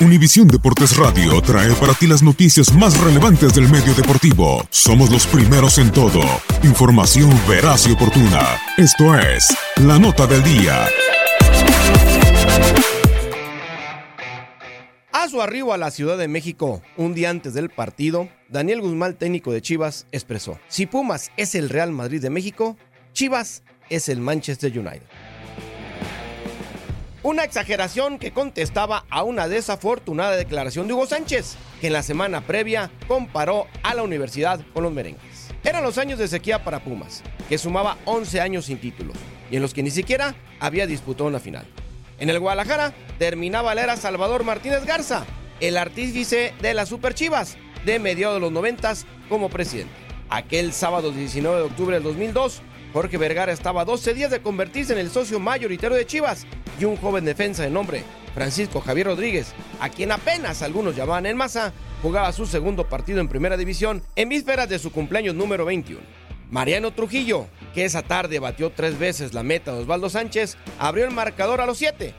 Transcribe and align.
Univisión 0.00 0.46
Deportes 0.46 0.96
Radio 0.96 1.40
trae 1.42 1.72
para 1.74 1.92
ti 1.94 2.06
las 2.06 2.22
noticias 2.22 2.72
más 2.72 2.98
relevantes 3.00 3.54
del 3.54 3.68
medio 3.68 3.92
deportivo. 3.94 4.64
Somos 4.70 5.10
los 5.10 5.26
primeros 5.26 5.78
en 5.78 5.90
todo. 5.90 6.20
Información 6.62 7.30
veraz 7.48 7.88
y 7.88 7.92
oportuna. 7.92 8.60
Esto 8.76 9.18
es 9.18 9.48
La 9.76 9.98
Nota 9.98 10.26
del 10.28 10.44
Día. 10.44 10.86
A 15.12 15.28
su 15.28 15.42
arribo 15.42 15.72
a 15.72 15.78
la 15.78 15.90
Ciudad 15.90 16.16
de 16.16 16.28
México, 16.28 16.80
un 16.96 17.14
día 17.14 17.30
antes 17.30 17.52
del 17.54 17.70
partido, 17.70 18.28
Daniel 18.48 18.80
Guzmán, 18.80 19.14
técnico 19.14 19.52
de 19.52 19.60
Chivas, 19.60 20.06
expresó, 20.12 20.60
si 20.68 20.86
Pumas 20.86 21.32
es 21.36 21.56
el 21.56 21.68
Real 21.68 21.90
Madrid 21.90 22.22
de 22.22 22.30
México, 22.30 22.76
Chivas 23.12 23.64
es 23.90 24.08
el 24.08 24.20
Manchester 24.20 24.78
United. 24.78 25.27
Una 27.28 27.44
exageración 27.44 28.18
que 28.18 28.32
contestaba 28.32 29.04
a 29.10 29.22
una 29.22 29.48
desafortunada 29.48 30.34
declaración 30.34 30.88
de 30.88 30.94
Hugo 30.94 31.04
Sánchez, 31.04 31.56
que 31.78 31.88
en 31.88 31.92
la 31.92 32.02
semana 32.02 32.40
previa 32.40 32.90
comparó 33.06 33.66
a 33.82 33.94
la 33.94 34.02
universidad 34.02 34.62
con 34.72 34.82
los 34.82 34.94
merengues. 34.94 35.50
Eran 35.62 35.82
los 35.82 35.98
años 35.98 36.18
de 36.18 36.26
sequía 36.26 36.64
para 36.64 36.82
Pumas, 36.82 37.22
que 37.50 37.58
sumaba 37.58 37.98
11 38.06 38.40
años 38.40 38.64
sin 38.64 38.80
títulos, 38.80 39.18
y 39.50 39.56
en 39.56 39.60
los 39.60 39.74
que 39.74 39.82
ni 39.82 39.90
siquiera 39.90 40.36
había 40.58 40.86
disputado 40.86 41.28
una 41.28 41.38
final. 41.38 41.66
En 42.18 42.30
el 42.30 42.40
Guadalajara 42.40 42.94
terminaba 43.18 43.74
la 43.74 43.82
era 43.82 43.96
Salvador 43.98 44.42
Martínez 44.42 44.86
Garza, 44.86 45.26
el 45.60 45.76
artífice 45.76 46.54
de 46.62 46.72
las 46.72 46.88
Super 46.88 47.12
Chivas, 47.12 47.58
de 47.84 47.98
mediados 47.98 48.36
de 48.36 48.40
los 48.40 48.52
90 48.52 48.94
como 49.28 49.50
presidente. 49.50 50.07
Aquel 50.30 50.72
sábado 50.72 51.10
19 51.10 51.56
de 51.56 51.62
octubre 51.62 51.94
del 51.94 52.02
2002, 52.02 52.62
Jorge 52.92 53.16
Vergara 53.16 53.52
estaba 53.52 53.82
a 53.82 53.84
12 53.84 54.14
días 54.14 54.30
de 54.30 54.42
convertirse 54.42 54.92
en 54.92 54.98
el 54.98 55.10
socio 55.10 55.40
mayoritario 55.40 55.96
de 55.96 56.06
Chivas 56.06 56.46
y 56.78 56.84
un 56.84 56.96
joven 56.96 57.24
defensa 57.24 57.62
de 57.62 57.70
nombre 57.70 58.04
Francisco 58.34 58.80
Javier 58.80 59.06
Rodríguez, 59.06 59.54
a 59.80 59.88
quien 59.88 60.12
apenas 60.12 60.62
algunos 60.62 60.94
llamaban 60.94 61.26
en 61.26 61.36
masa, 61.36 61.72
jugaba 62.02 62.32
su 62.32 62.46
segundo 62.46 62.88
partido 62.88 63.20
en 63.20 63.28
primera 63.28 63.56
división 63.56 64.02
en 64.16 64.28
vísperas 64.28 64.68
de 64.68 64.78
su 64.78 64.92
cumpleaños 64.92 65.34
número 65.34 65.64
21. 65.64 66.00
Mariano 66.50 66.92
Trujillo, 66.92 67.46
que 67.74 67.84
esa 67.84 68.02
tarde 68.02 68.38
batió 68.38 68.70
tres 68.70 68.98
veces 68.98 69.34
la 69.34 69.42
meta 69.42 69.72
de 69.72 69.80
Osvaldo 69.80 70.08
Sánchez, 70.08 70.56
abrió 70.78 71.04
el 71.04 71.10
marcador 71.10 71.60
a 71.60 71.66
los 71.66 71.78
7, 71.78 72.14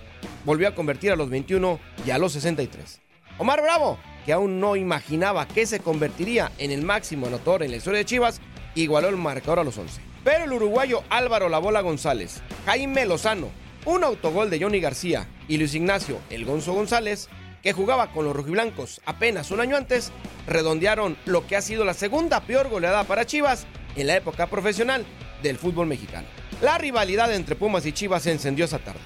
volvió 0.46 0.68
a 0.68 0.76
convertir 0.76 1.12
a 1.12 1.16
los 1.16 1.30
21 1.30 1.80
y 2.06 2.12
a 2.12 2.18
los 2.18 2.34
63. 2.34 3.02
Omar 3.38 3.62
Bravo, 3.62 3.98
que 4.30 4.34
aún 4.34 4.60
no 4.60 4.76
imaginaba 4.76 5.48
que 5.48 5.66
se 5.66 5.80
convertiría 5.80 6.52
en 6.60 6.70
el 6.70 6.84
máximo 6.84 7.26
anotador 7.26 7.64
en 7.64 7.72
la 7.72 7.78
historia 7.78 7.98
de 7.98 8.06
Chivas, 8.06 8.40
igualó 8.76 9.10
el 9.10 9.18
marcador 9.18 9.58
a 9.58 9.64
los 9.64 9.76
11. 9.76 10.02
Pero 10.24 10.44
el 10.44 10.54
uruguayo 10.54 11.02
Álvaro 11.10 11.50
La 11.50 11.58
Bola 11.58 11.82
González, 11.82 12.40
Jaime 12.68 13.08
Lozano, 13.08 13.50
un 13.86 14.04
autogol 14.04 14.52
de 14.52 14.62
Johnny 14.62 14.80
García 14.80 15.28
y 15.48 15.58
Luis 15.58 15.74
Ignacio 15.74 16.20
El 16.30 16.46
Gonzo 16.46 16.74
González, 16.74 17.28
que 17.64 17.74
jugaba 17.74 18.12
con 18.12 18.24
los 18.24 18.36
rojiblancos 18.36 19.02
apenas 19.08 19.50
un 19.50 19.62
año 19.62 19.76
antes, 19.76 20.12
redondearon 20.46 21.18
lo 21.26 21.48
que 21.48 21.56
ha 21.56 21.62
sido 21.64 21.84
la 21.84 21.96
segunda 21.96 22.40
peor 22.42 22.70
goleada 22.70 23.06
para 23.06 23.26
Chivas 23.26 23.66
en 23.96 24.06
la 24.06 24.16
época 24.16 24.46
profesional 24.46 25.08
del 25.42 25.58
fútbol 25.58 25.88
mexicano. 25.88 26.28
La 26.62 26.78
rivalidad 26.78 27.34
entre 27.34 27.56
Pumas 27.56 27.88
y 27.88 27.94
Chivas 27.94 28.22
se 28.22 28.32
encendió 28.32 28.66
esa 28.66 28.78
tarde. 28.78 29.00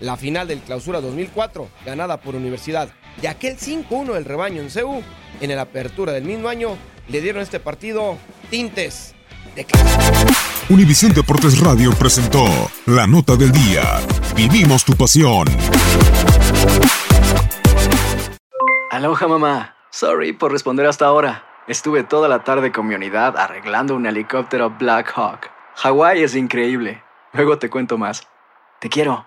La 0.00 0.18
final 0.18 0.46
del 0.48 0.60
Clausura 0.60 1.00
2004, 1.00 1.66
ganada 1.86 2.20
por 2.20 2.34
Universidad, 2.34 2.90
y 3.22 3.26
aquel 3.26 3.56
5-1 3.56 4.14
del 4.14 4.24
rebaño 4.24 4.60
en 4.62 4.70
CEU, 4.70 5.02
en 5.40 5.54
la 5.54 5.62
apertura 5.62 6.12
del 6.12 6.24
mismo 6.24 6.48
año, 6.48 6.76
le 7.08 7.20
dieron 7.20 7.40
a 7.40 7.42
este 7.42 7.60
partido 7.60 8.18
tintes 8.50 9.14
de. 9.54 9.66
Univisión 10.68 11.12
Deportes 11.12 11.60
Radio 11.60 11.92
presentó 11.92 12.44
La 12.86 13.06
Nota 13.06 13.36
del 13.36 13.52
Día. 13.52 14.00
Vivimos 14.34 14.84
tu 14.84 14.94
pasión. 14.94 15.46
Aloha 18.90 19.28
mamá. 19.28 19.76
Sorry 19.90 20.32
por 20.32 20.52
responder 20.52 20.86
hasta 20.86 21.06
ahora. 21.06 21.44
Estuve 21.68 22.04
toda 22.04 22.28
la 22.28 22.44
tarde 22.44 22.70
con 22.70 22.86
mi 22.86 22.94
unidad 22.94 23.36
arreglando 23.36 23.94
un 23.94 24.06
helicóptero 24.06 24.70
Black 24.70 25.12
Hawk. 25.16 25.50
Hawái 25.76 26.22
es 26.22 26.34
increíble. 26.34 27.02
Luego 27.32 27.58
te 27.58 27.70
cuento 27.70 27.98
más. 27.98 28.26
Te 28.80 28.88
quiero. 28.88 29.26